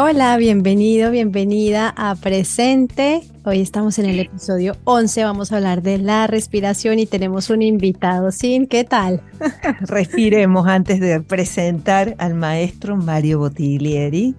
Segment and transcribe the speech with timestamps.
[0.00, 3.22] Hola, bienvenido, bienvenida a Presente.
[3.44, 7.62] Hoy estamos en el episodio 11, vamos a hablar de la respiración y tenemos un
[7.62, 9.20] invitado, Sin, ¿qué tal?
[9.80, 14.36] Respiremos antes de presentar al maestro Mario Bottiglieri.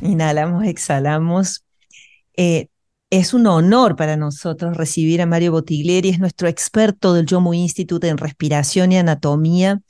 [0.00, 1.64] Inhalamos, exhalamos.
[2.36, 2.68] Eh,
[3.10, 8.06] es un honor para nosotros recibir a Mario Bottiglieri, es nuestro experto del Yomu Institute
[8.06, 9.80] en respiración y anatomía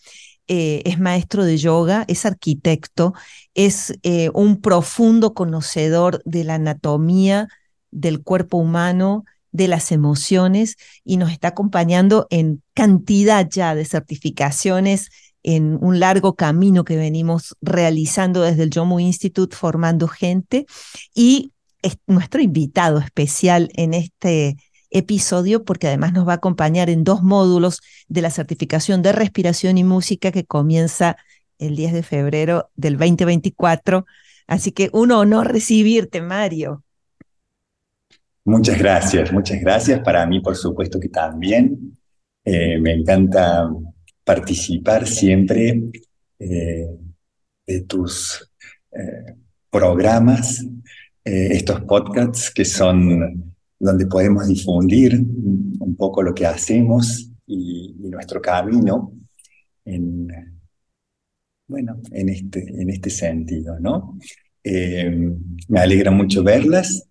[0.49, 3.15] eh, es maestro de yoga, es arquitecto,
[3.55, 7.49] es eh, un profundo conocedor de la anatomía
[7.91, 15.11] del cuerpo humano, de las emociones y nos está acompañando en cantidad ya de certificaciones
[15.43, 20.67] en un largo camino que venimos realizando desde el Yomu Institute formando gente.
[21.15, 24.56] Y es nuestro invitado especial en este
[24.93, 29.79] episodio porque además nos va a acompañar en dos módulos de la certificación de respiración
[29.79, 31.17] y música que comienza
[31.59, 34.07] el 10 de febrero del 2024.
[34.47, 36.84] Así que un honor recibirte, Mario.
[38.45, 40.01] Muchas gracias, muchas gracias.
[40.01, 41.97] Para mí, por supuesto que también.
[42.45, 43.71] Eh, me encanta
[44.25, 45.81] participar siempre
[46.41, 46.89] eh,
[47.67, 48.51] de tus
[48.91, 49.37] eh,
[49.71, 50.67] programas,
[51.25, 53.52] estos podcasts que son
[53.83, 59.12] donde podemos difundir un poco lo que hacemos y, nuestro camino
[59.84, 60.28] en,
[61.66, 64.19] bueno, en este, en este sentido, ¿no?
[64.62, 65.10] Eh,
[65.69, 67.08] me alegra mucho verlas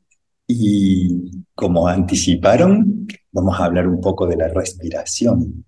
[0.48, 5.66] y como anticiparon, vamos a hablar un poco de la respiración,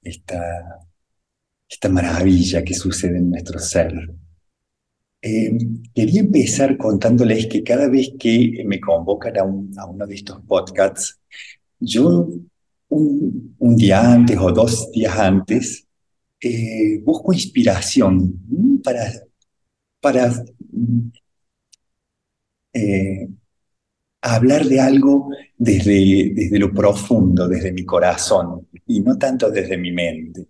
[0.00, 0.78] esta,
[1.68, 3.92] esta maravilla que sucede en nuestro ser.
[5.20, 5.58] Eh,
[5.94, 11.18] quería empezar contándoles que cada vez que me convocan a, uno de estos podcasts,
[11.80, 12.28] yo
[12.88, 15.86] un, día antes o dos días antes
[16.40, 19.10] eh, busco inspiración para,
[20.00, 20.32] para
[22.72, 23.28] eh,
[24.22, 29.90] hablar de algo desde, desde lo profundo, desde mi corazón y no tanto desde mi
[29.92, 30.46] mente.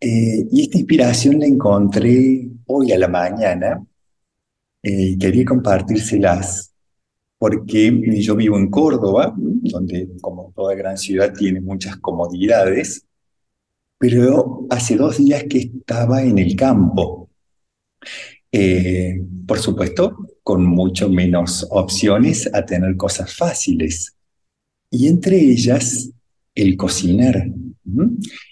[0.00, 3.84] y esta inspiración la encontré hoy a la mañana
[4.82, 6.74] eh, quería compartírselas
[7.38, 13.04] porque yo vivo en Córdoba, donde como toda gran ciudad tiene muchas comodidades,
[13.98, 17.28] pero hace dos días que estaba en el campo.
[18.50, 24.16] Eh, por supuesto, con mucho menos opciones a tener cosas fáciles.
[24.90, 26.10] Y entre ellas,
[26.54, 27.46] el cocinar.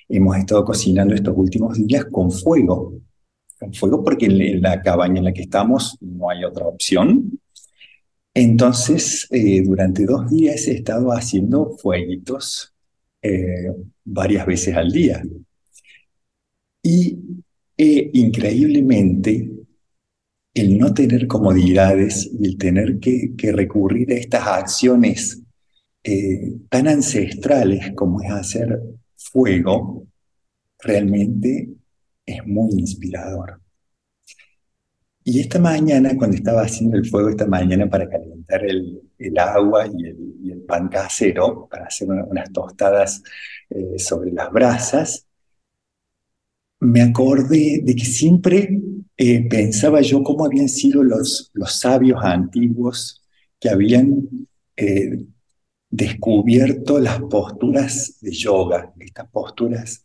[0.08, 3.00] Hemos estado cocinando estos últimos días con fuego
[3.72, 7.38] fuego porque en la cabaña en la que estamos no hay otra opción.
[8.34, 12.74] Entonces, eh, durante dos días he estado haciendo fueguitos
[13.20, 13.70] eh,
[14.04, 15.22] varias veces al día.
[16.82, 17.18] Y
[17.76, 19.50] eh, increíblemente,
[20.54, 25.38] el no tener comodidades y el tener que, que recurrir a estas acciones
[26.68, 28.80] tan ancestrales como es hacer
[29.14, 30.04] fuego,
[30.80, 31.68] realmente
[32.26, 33.60] es muy inspirador.
[35.24, 39.00] Y esta mañana, cuando estaba haciendo el fuego esta mañana para calentar el,
[39.38, 40.04] agua y
[40.50, 43.22] el, pan casero, para hacer unas tostadas
[43.70, 45.26] eh, sobre las brasas,
[46.80, 48.80] me acordé de que siempre
[49.16, 53.22] eh, pensaba yo cómo habían sido los, los sabios antiguos
[53.60, 54.28] que habían
[54.76, 55.24] eh,
[55.88, 60.04] descubierto las posturas de yoga, estas posturas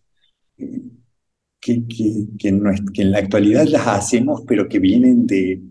[1.59, 5.61] que, que, en la actualidad las hacemos, pero que vienen de,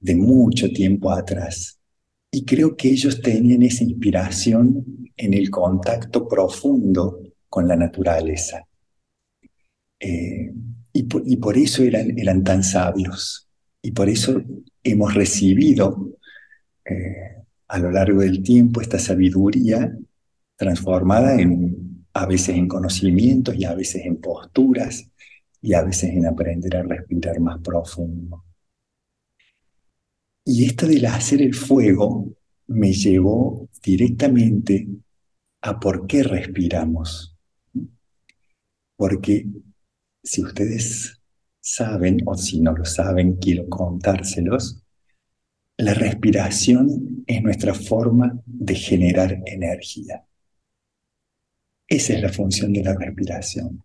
[0.00, 1.78] de mucho tiempo atrás.
[2.30, 4.84] Y creo que ellos tenían esa inspiración
[5.16, 8.66] en el contacto profundo con la naturaleza.
[9.98, 10.52] Eh,
[10.92, 13.48] y, por, eso eran, eran tan sabios.
[13.82, 14.42] Y por eso
[14.82, 16.16] hemos recibido
[16.84, 19.96] eh, a lo largo del tiempo esta sabiduría
[20.56, 25.06] transformada en a veces en conocimientos y a veces en posturas
[25.60, 28.44] y a veces en aprender a respirar más profundo.
[30.44, 32.32] Y esto del hacer el fuego
[32.68, 34.88] me llevó directamente
[35.60, 37.36] a por qué respiramos.
[38.96, 39.46] Porque
[40.22, 41.20] si ustedes
[41.60, 44.82] saben, o si no lo saben, quiero contárselos,
[45.76, 50.24] la respiración es nuestra forma de generar energía.
[51.88, 53.84] Esa es la función de la respiración.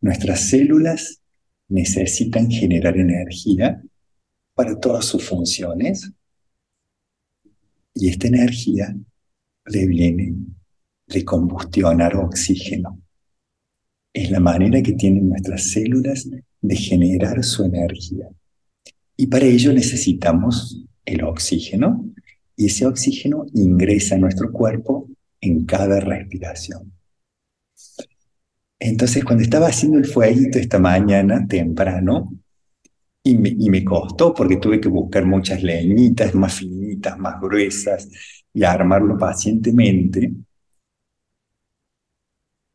[0.00, 1.22] Nuestras células
[1.68, 3.82] necesitan generar energía
[4.54, 6.12] para todas sus funciones
[7.94, 8.94] y esta energía
[9.66, 10.34] le viene
[11.06, 13.00] de combustionar oxígeno.
[14.12, 16.28] Es la manera que tienen nuestras células
[16.60, 18.28] de generar su energía.
[19.16, 22.04] Y para ello necesitamos el oxígeno
[22.56, 25.08] y ese oxígeno ingresa a nuestro cuerpo
[25.44, 26.92] en cada respiración.
[28.78, 32.32] Entonces, cuando estaba haciendo el fueguito esta mañana temprano,
[33.22, 38.08] y me, y me, costó porque tuve que buscar muchas leñitas más finitas, más gruesas,
[38.52, 40.32] y armarlo pacientemente,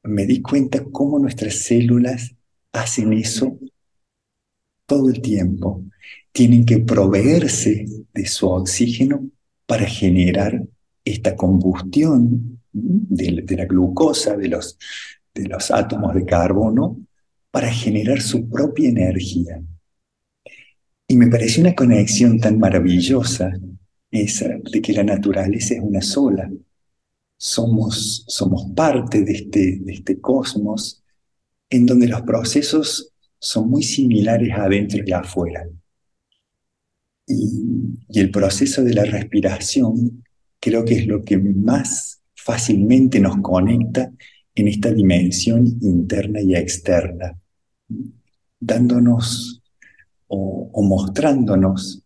[0.03, 2.35] me di cuenta cómo nuestras células
[2.71, 3.57] hacen eso
[4.85, 5.83] todo el tiempo.
[6.31, 9.29] Tienen que proveerse de su oxígeno
[9.65, 10.63] para generar
[11.05, 14.77] esta combustión de, la glucosa, de los,
[15.33, 16.99] de los átomos de carbono,
[17.51, 19.61] para generar su propia energía.
[21.07, 23.51] Y me pareció una conexión tan maravillosa
[24.11, 26.49] esa de que la naturaleza es una sola.
[27.37, 31.03] Somos, somos parte de este, de este cosmos
[31.69, 35.67] en donde los procesos son muy similares adentro y afuera.
[37.25, 40.23] Y, y el proceso de la respiración
[40.59, 44.11] creo que es lo que más fácilmente nos conecta
[44.55, 47.37] en esta dimensión interna y externa,
[48.59, 49.61] dándonos
[50.27, 52.03] o, o mostrándonos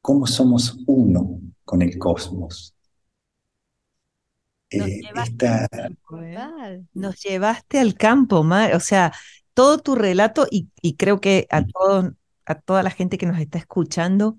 [0.00, 2.74] cómo somos uno con el cosmos.
[4.72, 5.64] Nos, eh, llevaste, esta...
[5.64, 6.84] al campo, ¿eh?
[6.94, 8.74] Nos llevaste al campo, Mar.
[8.74, 9.12] o sea,
[9.54, 12.14] todo tu relato y, y creo que a, todo,
[12.46, 14.38] a toda la gente que nos está escuchando,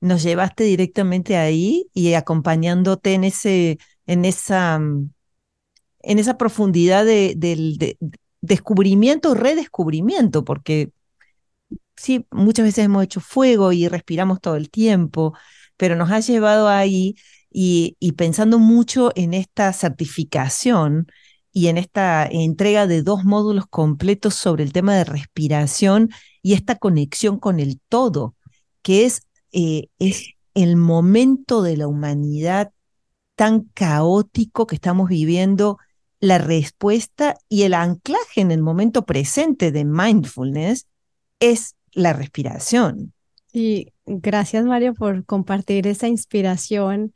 [0.00, 7.78] nos llevaste directamente ahí y acompañándote en ese, en esa, en esa profundidad de, del
[7.78, 7.98] de,
[8.40, 10.90] descubrimiento, redescubrimiento, porque
[11.96, 15.34] sí, muchas veces hemos hecho fuego y respiramos todo el tiempo,
[15.76, 17.16] pero nos ha llevado ahí
[17.50, 21.06] y, y pensando mucho en esta certificación
[21.52, 26.10] y en esta entrega de dos módulos completos sobre el tema de respiración
[26.42, 28.34] y esta conexión con el todo,
[28.82, 29.22] que es,
[29.52, 32.72] eh, es el momento de la humanidad
[33.34, 35.78] tan caótico que estamos viviendo,
[36.20, 40.86] la respuesta y el anclaje en el momento presente de mindfulness
[41.40, 43.12] es la respiración.
[43.52, 47.12] Y gracias Mario por compartir esa inspiración.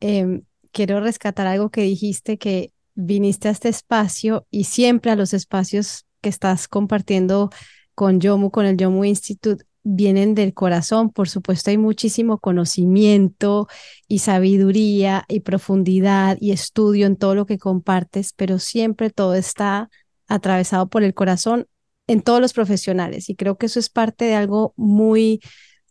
[0.00, 0.42] Em,
[0.72, 6.06] quiero rescatar algo que dijiste, que viniste a este espacio y siempre a los espacios
[6.20, 7.50] que estás compartiendo
[7.94, 11.10] con Yomu, con el Yomu Institute, vienen del corazón.
[11.10, 13.68] Por supuesto, hay muchísimo conocimiento
[14.08, 19.88] y sabiduría y profundidad y estudio en todo lo que compartes, pero siempre todo está
[20.26, 21.68] atravesado por el corazón
[22.08, 25.40] en todos los profesionales y creo que eso es parte de algo muy,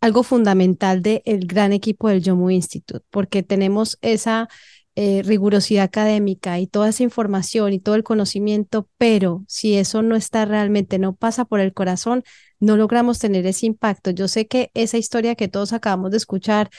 [0.02, 4.48] algo fundamental del gran equipo del Yomu Institute, porque tenemos esa
[4.94, 10.16] eh, rigurosidad académica y toda esa información y todo el conocimiento, pero si eso no
[10.16, 12.24] está realmente, no pasa por el corazón,
[12.60, 14.10] no logramos tener ese impacto.
[14.10, 16.70] Yo sé que esa historia que todos acabamos de escuchar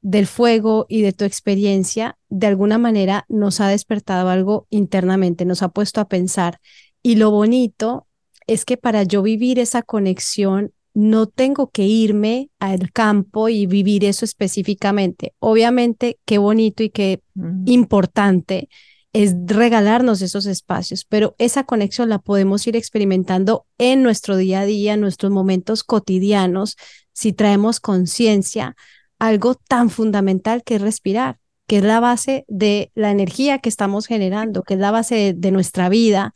[0.00, 5.62] del fuego y de tu experiencia, de alguna manera nos ha despertado algo internamente, nos
[5.62, 6.60] ha puesto a pensar.
[7.02, 8.06] Y lo bonito
[8.46, 14.04] es que para yo vivir esa conexión no tengo que irme al campo y vivir
[14.04, 15.34] eso específicamente.
[15.40, 17.20] Obviamente, qué bonito y qué
[17.66, 18.68] importante
[19.14, 24.64] es regalarnos esos espacios, pero esa conexión la podemos ir experimentando en nuestro día a
[24.66, 26.76] día, en nuestros momentos cotidianos,
[27.12, 28.74] si traemos conciencia,
[29.20, 34.06] algo tan fundamental que es respirar, que es la base de la energía que estamos
[34.06, 36.34] generando, que es la base de nuestra vida.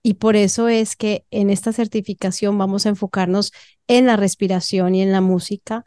[0.00, 3.52] Y por eso es que en esta certificación vamos a enfocarnos
[3.88, 5.84] en la respiración y en la música,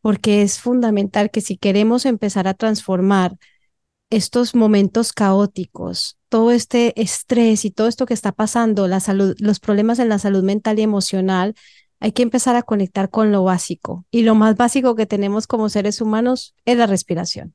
[0.00, 3.36] porque es fundamental que si queremos empezar a transformar
[4.12, 9.58] estos momentos caóticos, todo este estrés y todo esto que está pasando, la salud, los
[9.58, 11.54] problemas en la salud mental y emocional,
[11.98, 14.04] hay que empezar a conectar con lo básico.
[14.10, 17.54] Y lo más básico que tenemos como seres humanos es la respiración.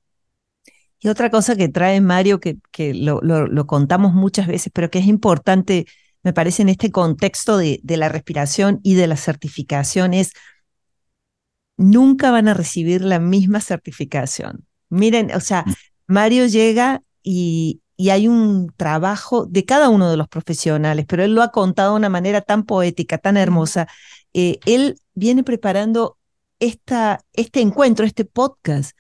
[0.99, 4.97] Y otra cosa que trae Mario, que, que lo, lo, contamos muchas veces, pero que
[4.97, 5.85] es importante,
[6.23, 10.31] me parece, en este contexto de, de la respiración y de la certificación, es
[11.75, 14.65] nunca van a recibir la misma certificación.
[14.89, 15.63] Miren, o sea.
[16.07, 21.33] Mario llega y, y hay un trabajo de cada uno de los profesionales, pero él
[21.33, 23.87] lo ha contado de una manera tan poética, tan hermosa.
[24.33, 26.17] Eh, él viene preparando
[26.59, 28.95] esta, este encuentro, este podcast,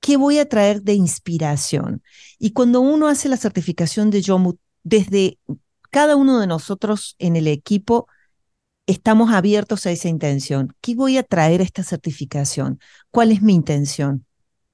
[0.00, 2.02] ¿qué voy a traer de inspiración?
[2.38, 5.38] Y cuando uno hace la certificación de Yomu, desde
[5.90, 8.06] cada uno de nosotros en el equipo,
[8.86, 10.74] estamos abiertos a esa intención.
[10.80, 12.80] ¿Qué voy a traer a esta certificación?
[13.10, 14.24] ¿Cuál es mi intención?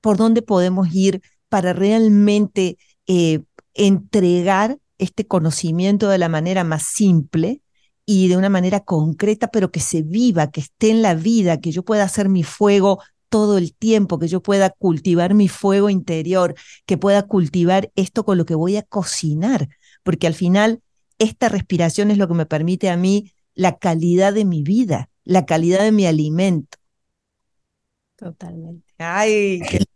[0.01, 1.21] ¿Por dónde podemos ir
[1.57, 3.41] para realmente eh,
[3.73, 7.63] entregar este conocimiento de la manera más simple
[8.05, 11.73] y de una manera concreta, pero que se viva, que esté en la vida, que
[11.73, 16.55] yo pueda hacer mi fuego todo el tiempo, que yo pueda cultivar mi fuego interior,
[16.85, 19.71] que pueda cultivar esto con lo que voy a cocinar,
[20.03, 20.83] porque al final
[21.19, 25.47] esta respiración es lo que me permite a mí la calidad de mi vida, la
[25.47, 26.77] calidad de mi alimento.
[28.15, 28.93] Totalmente.
[28.99, 29.87] Ay, qué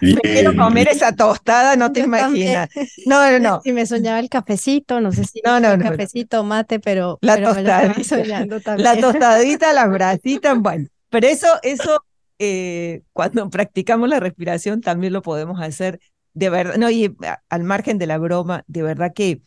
[0.00, 0.20] lindo.
[0.24, 2.68] Me quiero comer esa tostada, no te imaginas.
[3.06, 3.60] No, no, no.
[3.64, 7.34] Y me soñaba el cafecito, no sé si no, no, no, cafecito, mate, pero la
[7.34, 8.84] pero tostadita, soñando también.
[8.84, 10.88] la tostadita, las brasitas, bueno.
[11.08, 12.04] Pero eso, eso,
[12.38, 16.00] eh, cuando practicamos la respiración también lo podemos hacer
[16.34, 16.76] de verdad.
[16.76, 17.14] No, y
[17.48, 19.42] al margen de la broma, de verdad que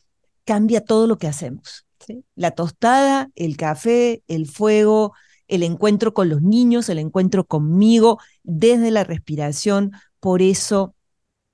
[0.45, 1.85] cambia todo lo que hacemos.
[2.05, 2.25] Sí.
[2.35, 5.13] La tostada, el café, el fuego,
[5.53, 9.91] el encuentro con los niños, el encuentro conmigo, desde la respiración.
[10.19, 10.95] Por eso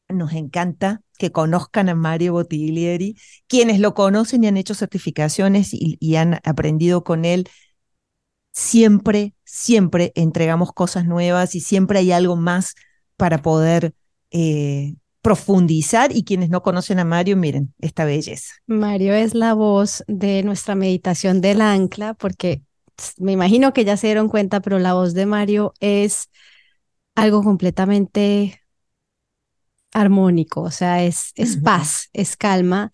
[0.08, 3.18] nos encanta que conozcan a Mario Bottiglieri.
[3.48, 7.50] Quienes lo conocen y han hecho certificaciones y, han aprendido con él,
[8.54, 12.76] siempre, siempre entregamos cosas nuevas y siempre hay algo más
[13.18, 13.94] para poder
[14.32, 18.54] eh, profundizar y quienes no conocen a Mario, miren esta belleza.
[18.66, 22.64] Mario es la voz de nuestra meditación del ancla, porque
[23.18, 26.30] me imagino que ya se dieron cuenta, pero la voz de Mario es
[27.16, 28.62] algo completamente
[29.94, 32.92] armónico, o sea, es, es paz, es calma.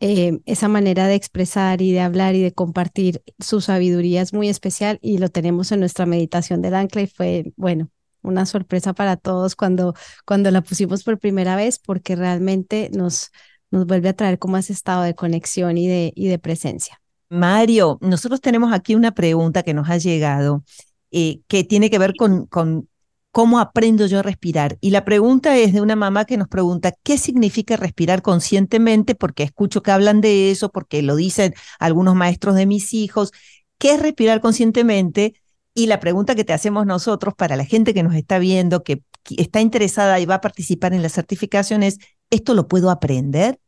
[0.00, 4.48] Eh, esa manera de expresar y de hablar y de compartir su sabiduría es muy
[4.48, 7.90] especial y lo tenemos en nuestra meditación del ancla y fue, bueno,
[8.22, 9.94] una sorpresa para todos cuando,
[10.26, 13.30] cuando la pusimos por primera vez porque realmente nos,
[13.70, 17.00] nos vuelve a traer como ese estado de conexión y de, y de presencia.
[17.28, 20.62] Mario, nosotros tenemos aquí una pregunta que nos ha llegado
[21.10, 22.88] eh, que tiene que ver con, con
[23.36, 24.78] cómo aprendo yo a respirar.
[24.80, 29.14] Y la pregunta es de una mamá que nos pregunta, ¿qué significa respirar conscientemente?
[29.14, 33.32] Porque escucho que hablan de eso, porque lo dicen algunos maestros de mis hijos.
[33.78, 35.34] ¿Qué es respirar conscientemente?
[35.74, 39.02] Y la pregunta que te hacemos nosotros para la gente que nos está viendo, que
[39.36, 41.98] está interesada y va a participar en la certificación es,
[42.30, 43.58] ¿esto lo puedo aprender?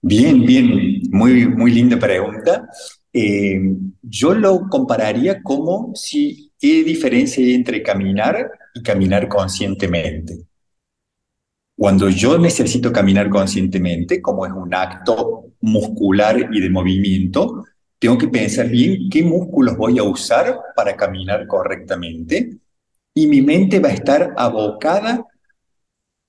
[0.00, 2.68] Bien, bien, muy, muy linda pregunta.
[3.12, 3.60] Eh,
[4.02, 10.46] yo lo compararía como si, ¿qué diferencia entre caminar y caminar conscientemente?
[11.76, 17.64] Cuando yo necesito caminar conscientemente, como es un acto muscular y de movimiento,
[17.98, 22.58] tengo que pensar bien qué músculos voy a usar para caminar correctamente
[23.14, 25.24] y mi mente va a estar abocada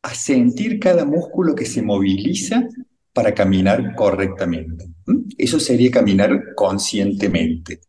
[0.01, 2.67] a sentir cada músculo que se moviliza
[3.19, 4.87] para caminar correctamente.
[5.37, 7.81] Eso sería caminar conscientemente.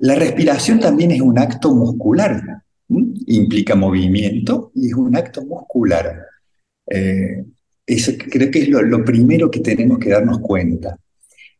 [0.00, 2.42] La respiración también es un acto muscular,
[2.88, 6.26] implica movimiento y es un acto muscular.
[6.90, 7.44] Eh,
[7.86, 10.98] eso creo que es lo, lo primero que tenemos que darnos cuenta.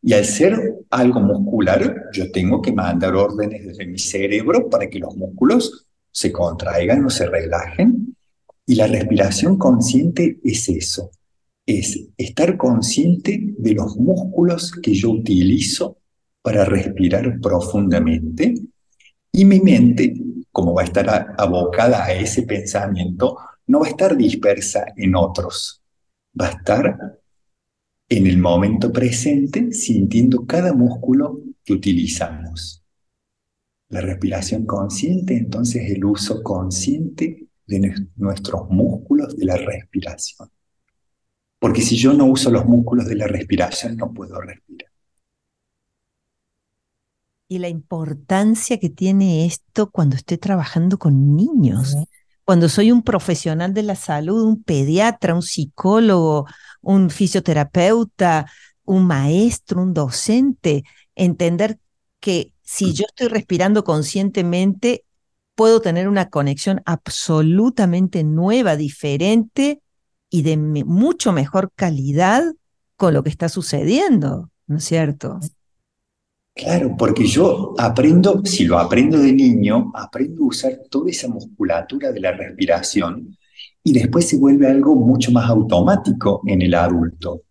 [0.01, 4.99] Y al ser algo muscular, yo tengo que mandar órdenes desde mi cerebro para que
[4.99, 8.13] los músculos se contraigan o se relajen.
[8.65, 11.11] Y la respiración consciente es eso,
[11.67, 15.97] es estar consciente de los músculos que yo utilizo
[16.41, 18.55] para respirar profundamente.
[19.33, 20.13] Y mi mente,
[20.49, 25.83] como va a estar abocada a ese pensamiento, no va a estar dispersa en otros,
[26.39, 27.19] va a estar
[28.09, 32.81] en el momento presente, sintiendo cada músculo que utilizamos.
[33.89, 40.49] La respiración consciente, entonces, es el uso consciente de nuestros músculos de la respiración.
[41.59, 44.91] Porque si yo no uso los músculos de la respiración, no puedo respirar.
[47.49, 51.95] Y la importancia que tiene esto cuando estoy trabajando con niños.
[52.43, 56.45] Cuando soy un profesional de la salud, un pediatra, un psicólogo,
[56.81, 58.49] un fisioterapeuta,
[58.83, 60.83] un maestro, un docente,
[61.15, 61.79] entender
[62.19, 65.05] que si yo estoy respirando conscientemente,
[65.55, 69.81] puedo tener una conexión absolutamente nueva, diferente
[70.29, 72.43] y de mucho mejor calidad
[72.95, 75.39] con lo que está sucediendo, ¿no es cierto?
[76.53, 82.11] Claro, porque yo aprendo, si lo aprendo de niño, aprendo a usar toda esa musculatura
[82.11, 83.37] de la respiración
[83.83, 87.43] y después se vuelve algo mucho más automático en el adulto.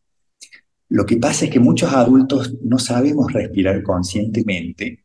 [0.88, 5.04] Lo que pasa es que muchos adultos no sabemos respirar conscientemente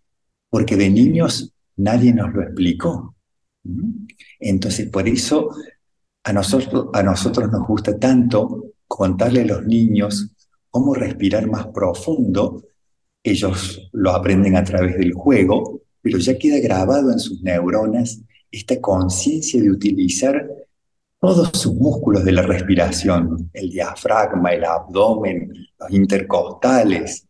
[0.49, 3.15] porque de niños nadie nos lo explicó.
[4.39, 5.49] Entonces, por eso
[6.23, 10.31] a nosotros, a nosotros nos gusta tanto contarle a los niños
[10.69, 12.63] cómo respirar más profundo.
[13.23, 18.79] Ellos lo aprenden a través del juego, pero ya queda grabado en sus neuronas esta
[18.81, 20.45] conciencia de utilizar
[21.19, 27.27] todos sus músculos de la respiración, el diafragma, el abdomen, los intercostales.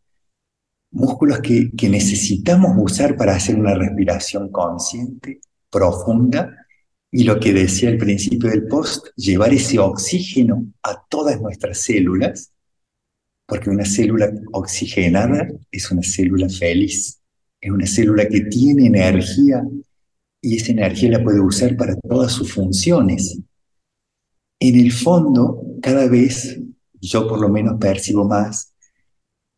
[0.91, 6.60] músculos que, que necesitamos usar para hacer una respiración consciente, profunda,
[7.11, 12.53] y lo que decía al principio del post, llevar ese oxígeno a todas nuestras células,
[13.45, 17.19] porque una célula oxigenada es una célula feliz,
[17.59, 19.61] es una célula que tiene energía
[20.41, 23.37] y esa energía la puede usar para todas sus funciones.
[24.59, 26.59] En el fondo, cada vez
[27.01, 28.73] yo por lo menos percibo más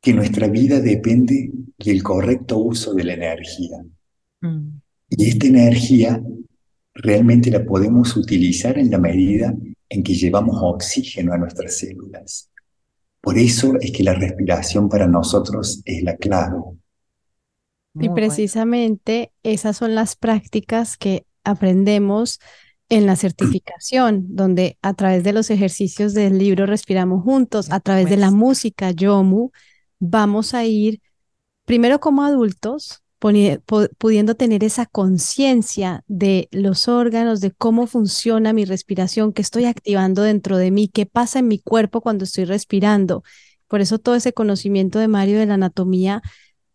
[0.02, 3.78] que nuestra vida depende del correcto uso de la energía.
[4.42, 4.80] Mm.
[5.10, 6.22] Y esta energía
[6.94, 9.54] realmente la podemos utilizar en la medida
[9.90, 12.50] en que llevamos oxígeno a nuestras células.
[13.22, 16.58] Por eso es que la respiración para nosotros es la clave.
[18.00, 22.40] Y precisamente esas son las prácticas que aprendemos
[22.90, 28.10] en la certificación, donde a través de los ejercicios del libro Respiramos Juntos, a través
[28.10, 29.52] de la música Yomu,
[30.00, 31.02] vamos a ir
[31.66, 33.03] primero como adultos
[33.98, 40.24] pudiendo tener esa conciencia de los órganos, de cómo funciona mi respiración, qué estoy activando
[40.24, 43.24] dentro de mí, qué pasa en mi cuerpo cuando estoy respirando.
[43.68, 46.22] Por eso todo ese conocimiento de Mario de la anatomía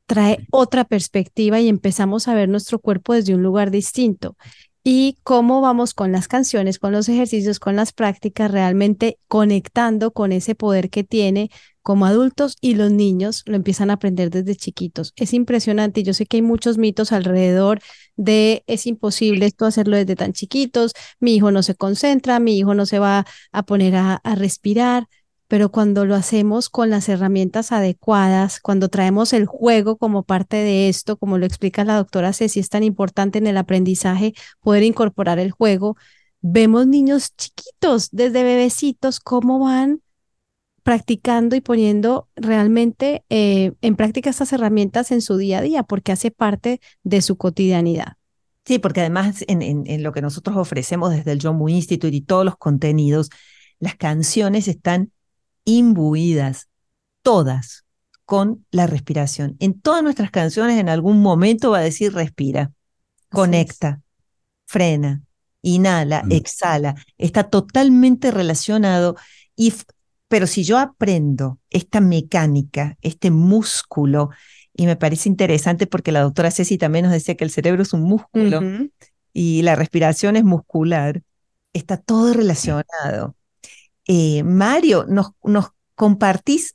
[0.07, 4.37] trae otra perspectiva y empezamos a ver nuestro cuerpo desde un lugar distinto.
[4.83, 10.33] Y cómo vamos con las canciones, con los ejercicios, con las prácticas, realmente conectando con
[10.33, 11.51] ese poder que tiene
[11.89, 15.15] como adultos y los niños lo empiezan a aprender desde chiquitos.
[15.17, 16.03] Es impresionante.
[16.03, 17.81] Yo sé que hay muchos mitos alrededor
[18.15, 22.75] de es imposible esto hacerlo desde tan chiquitos, mi hijo no se concentra, mi hijo
[22.75, 25.09] no se va a poner a, a respirar,
[25.47, 30.91] pero cuando lo hacemos con las herramientas adecuadas, cuando traemos el juego como parte de
[30.91, 35.39] esto, como lo explica la doctora Ceci, es tan importante en el aprendizaje poder incorporar
[35.39, 35.97] el juego.
[36.43, 40.03] Vemos niños chiquitos, desde bebecitos, cómo van
[40.89, 46.13] practicando y poniendo realmente eh, en práctica estas herramientas en su día a día, porque
[46.13, 48.15] hace parte de su cotidianidad.
[48.65, 52.23] Sí, porque además en, en, lo que nosotros ofrecemos desde el John Woo Institute y
[52.23, 53.29] todos los contenidos,
[53.79, 55.13] las canciones están
[55.65, 56.71] imbuidas,
[57.21, 57.85] todas,
[58.25, 59.57] con la respiración.
[59.59, 62.73] En todas nuestras canciones en algún momento va a decir respira,
[63.29, 64.01] conecta,
[64.65, 65.21] frena,
[65.61, 66.33] inhala, mm.
[66.33, 66.95] exhala.
[67.19, 69.17] Está totalmente relacionado
[69.55, 69.75] y
[70.29, 74.31] pero si yo aprendo esta mecánica, este músculo,
[74.75, 77.93] y me parece interesante porque la doctora Ceci también nos decía que el cerebro es
[77.93, 78.61] un músculo
[79.33, 81.23] y la respiración es muscular,
[81.73, 83.35] está todo relacionado.
[84.07, 86.75] Eh, Mario, nos, nos compartís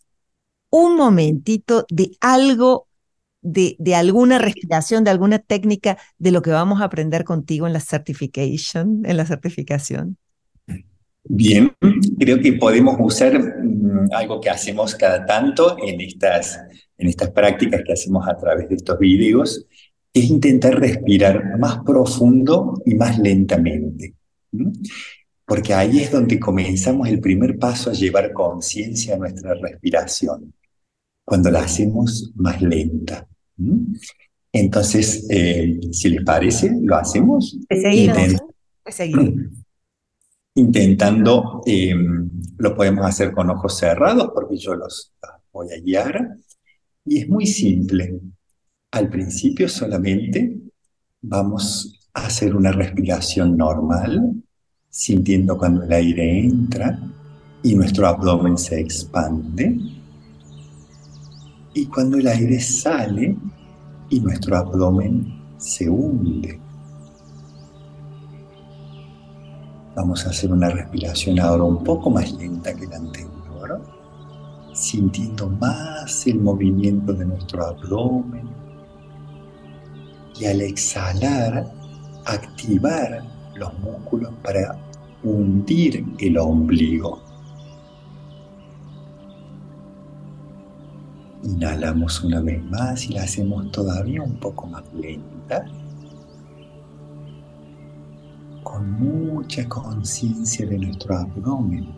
[0.70, 2.88] un momentito de algo,
[3.42, 7.74] de, de, alguna respiración, de alguna técnica de lo que vamos a aprender contigo en
[7.74, 10.18] la certification, en la certificación.
[11.26, 11.72] Bien,
[12.20, 16.60] creo que podemos usar mm, algo que hacemos cada tanto en estas,
[16.98, 19.66] en estas prácticas que hacemos a través de estos videos,
[20.14, 24.16] es intentar respirar más profundo y más lentamente.
[25.46, 30.54] Porque ahí es donde comenzamos el primer paso a llevar conciencia a nuestra respiración,
[31.26, 33.28] cuando la hacemos más lenta.
[34.52, 37.58] Entonces, eh, si les parece, lo hacemos.
[37.70, 38.34] Seguimos
[40.56, 45.14] intentando, em, lo podemos hacer con ojos cerrados porque yo los
[45.52, 46.38] voy a guiar.
[47.06, 48.20] Y es muy simple.
[48.92, 50.60] Al principio solamente
[51.22, 54.44] vamos a hacer una respiración normal,
[54.90, 57.00] sintiendo cuando el aire entra
[57.64, 59.78] y nuestro abdomen se expande.
[61.74, 63.36] Y cuando el aire sale
[64.10, 66.63] y nuestro abdomen se hunde.
[69.96, 73.80] Vamos a hacer una respiración ahora un poco más lenta que la anterior,
[74.74, 78.50] sintiendo más el movimiento de nuestro abdomen
[80.40, 81.72] y al exhalar
[82.26, 84.76] activar los músculos para
[85.22, 87.22] hundir el ombligo.
[91.44, 95.66] Inhalamos una vez más y la hacemos todavía un poco más lenta
[98.74, 101.94] con mucha conciencia de nuestro abdomen.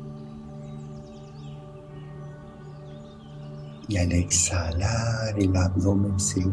[3.88, 6.46] Y al exhalar el abdomen se.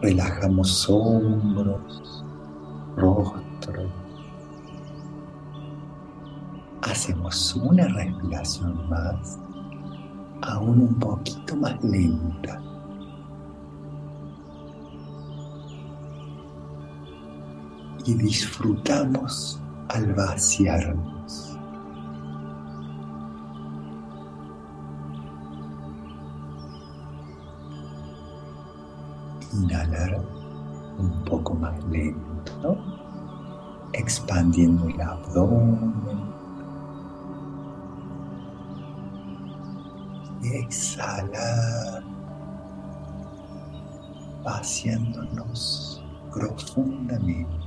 [0.00, 2.24] Relajamos hombros,
[2.96, 3.82] rostro.
[6.80, 9.38] Hacemos una respiración más,
[10.40, 12.62] aún un poquito más lenta.
[18.04, 21.56] Y disfrutamos al vaciarnos.
[29.52, 30.20] Inhalar
[30.98, 32.76] un poco más lento,
[33.92, 36.34] expandiendo el abdomen.
[40.52, 42.02] exhalar,
[44.44, 47.63] vaciándonos profundamente.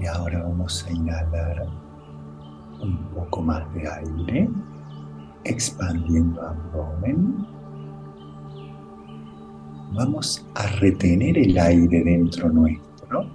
[0.00, 1.66] Y ahora vamos a inhalar
[2.80, 4.48] un poco más de aire,
[5.44, 7.46] expandiendo abdomen.
[9.92, 13.26] Vamos a retener el aire dentro nuestro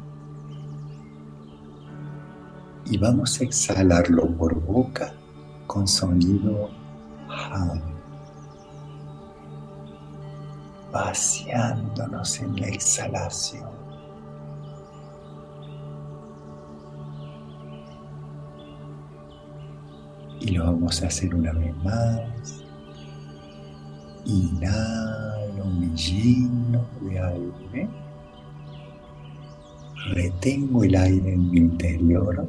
[2.85, 5.13] y vamos a exhalarlo por boca
[5.67, 6.69] con sonido
[10.91, 13.84] vaciándonos en la exhalación.
[20.45, 22.63] Y lo vamos a hacer una vez más.
[24.25, 27.89] Inhalo, me lleno de aire.
[30.13, 32.47] Retengo el aire en mi interior.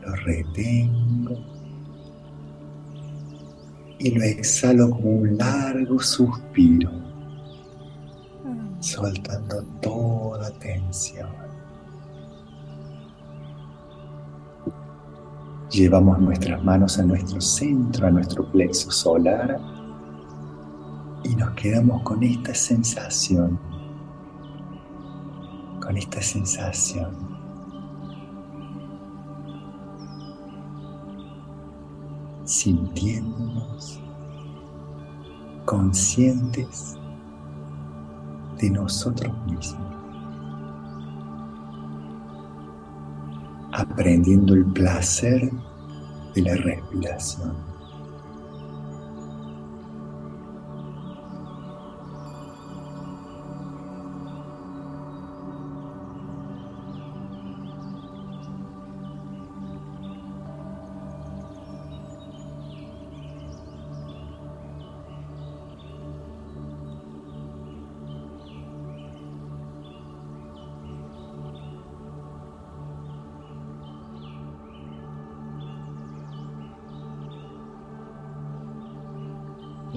[0.00, 1.38] Lo retengo.
[4.00, 6.90] Y lo exhalo como un largo suspiro,
[8.80, 11.51] soltando toda tensión.
[15.72, 19.58] Llevamos nuestras manos a nuestro centro, a nuestro plexo solar
[21.24, 23.58] y nos quedamos con esta sensación,
[25.80, 27.10] con esta sensación.
[32.44, 33.98] Sintiéndonos
[35.64, 36.98] conscientes
[38.58, 39.91] de nosotros mismos.
[43.72, 45.50] Aprendiendo el placer
[46.34, 47.71] de la respiración.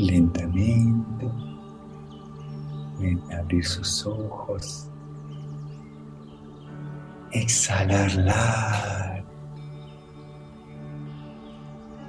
[0.06, 1.30] Lentamente.
[3.38, 4.88] Abrir sus ojos.
[7.32, 9.24] Exhalar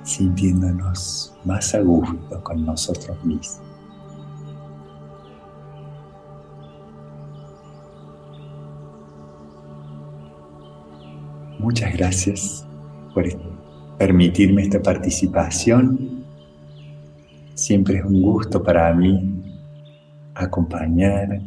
[0.06, 3.60] sintiéndonos más a gusto con nosotros mismos.
[11.58, 12.66] Muchas gracias
[13.12, 13.24] por
[13.98, 16.25] permitirme esta participación
[17.56, 19.42] Siempre es un gusto para mí
[20.34, 21.40] acompañar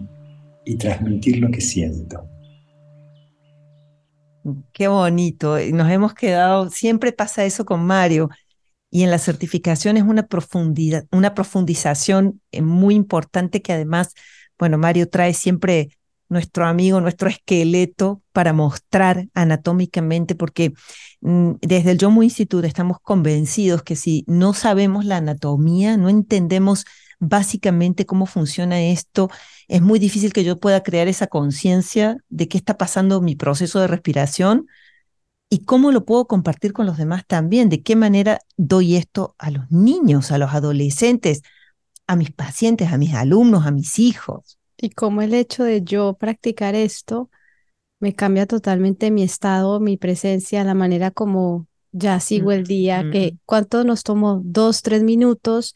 [0.65, 2.27] y transmitir lo que siento.
[4.73, 5.57] Qué bonito.
[5.71, 8.29] Nos hemos quedado, siempre pasa eso con Mario.
[8.89, 14.15] Y en la certificación es una, profundidad, una profundización eh, muy importante que además,
[14.57, 15.89] bueno, Mario trae siempre
[16.29, 20.73] nuestro amigo, nuestro esqueleto para mostrar anatómicamente, porque
[21.21, 26.85] mm, desde el Yomu Institute estamos convencidos que si no sabemos la anatomía, no entendemos
[27.19, 29.29] básicamente cómo funciona esto,
[29.67, 33.79] es muy difícil que yo pueda crear esa conciencia de qué está pasando mi proceso
[33.79, 34.67] de respiración
[35.49, 39.51] y cómo lo puedo compartir con los demás también, de qué manera doy esto a
[39.51, 41.41] los niños, a los adolescentes,
[42.07, 44.58] a mis pacientes, a mis alumnos, a mis hijos.
[44.81, 47.29] Y cómo el hecho de yo practicar esto
[47.99, 53.35] me cambia totalmente mi estado, mi presencia, la manera como ya sigo el día, que
[53.45, 55.75] cuánto nos tomó dos, tres minutos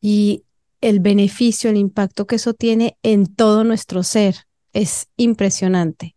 [0.00, 0.44] y
[0.80, 4.36] el beneficio, el impacto que eso tiene en todo nuestro ser
[4.72, 6.16] es impresionante.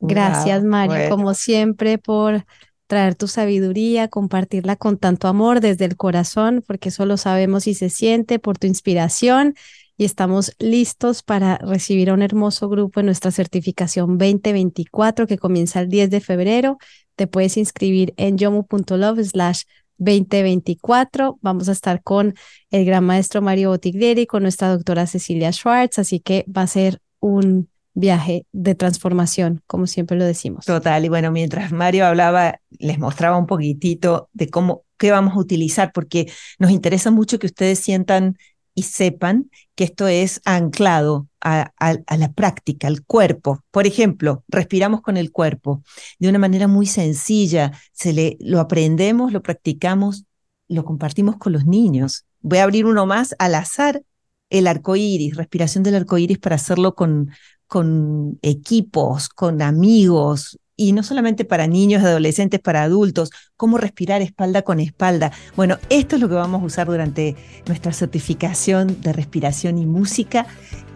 [0.00, 2.44] Gracias, Mario, como siempre, por
[2.86, 7.74] traer tu sabiduría, compartirla con tanto amor desde el corazón, porque eso lo sabemos y
[7.74, 9.54] se siente, por tu inspiración
[9.96, 15.80] y estamos listos para recibir a un hermoso grupo en nuestra certificación 2024 que comienza
[15.80, 16.78] el 10 de febrero.
[17.16, 19.62] Te puedes inscribir en yomu.love slash
[19.98, 21.38] 2024.
[21.40, 22.34] Vamos a estar con
[22.70, 27.00] el gran maestro Mario Botiglieri con nuestra doctora Cecilia Schwartz, así que va a ser
[27.20, 30.66] un viaje de transformación, como siempre lo decimos.
[30.66, 35.38] Total, y bueno, mientras Mario hablaba, les mostraba un poquitito de cómo, qué vamos a
[35.38, 38.36] utilizar, porque nos interesa mucho que ustedes sientan
[38.74, 41.72] y sepan que esto es anclado a,
[42.16, 43.62] la práctica, al cuerpo.
[43.70, 45.82] Por ejemplo, respiramos con el cuerpo
[46.18, 50.24] de una manera muy sencilla, se le, lo aprendemos, lo practicamos,
[50.68, 52.26] lo compartimos con los niños.
[52.40, 54.02] Voy a abrir uno más al azar,
[54.50, 57.30] el arco iris, respiración del arco iris para hacerlo con,
[57.66, 64.62] con equipos, con amigos, y no solamente para niños, adolescentes, para adultos, cómo respirar espalda
[64.62, 65.32] con espalda.
[65.56, 70.46] Bueno, esto es lo que vamos a usar durante nuestra certificación de respiración y música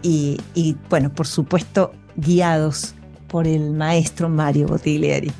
[0.01, 0.37] y,
[0.89, 2.95] bueno, por supuesto, guiados
[3.27, 5.31] por el maestro Mario Bottiglieri.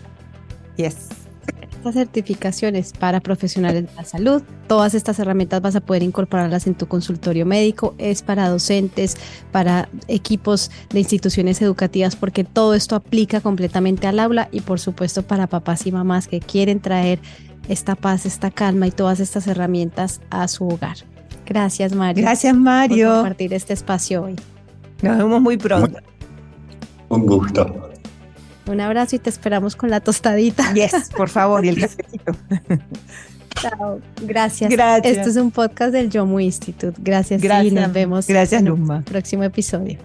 [0.78, 1.29] Yes
[1.80, 4.44] estas certificaciones para profesionales de la salud.
[4.68, 7.96] Todas estas herramientas vas a poder incorporarlas en tu consultorio médico.
[7.98, 9.15] Es para docentes,
[9.52, 15.24] para equipos de instituciones educativas, porque todo esto aplica completamente al aula y por supuesto
[15.24, 17.20] para papás y mamás que quieren traer
[17.70, 20.98] esta paz, esta calma y todas estas herramientas a su hogar.
[21.46, 22.24] Gracias, Mario.
[22.24, 23.08] Gracias, Mario.
[23.08, 24.36] Por compartir este espacio hoy.
[25.02, 25.98] Nos vemos muy pronto.
[27.08, 27.88] Un gusto.
[28.69, 30.73] Un abrazo y te esperamos con la tostadita.
[30.73, 32.36] Yes, por favor, y el cafecito.
[33.60, 33.99] Chao.
[34.21, 34.69] Gracias.
[34.69, 35.17] Gracias.
[35.17, 36.93] Esto es un podcast del Yomu Institute.
[37.01, 37.41] Gracias.
[37.41, 37.73] Gracias.
[37.73, 38.27] Y nos vemos.
[38.27, 39.01] Gracias, en Luma.
[39.01, 39.97] próximo episodio.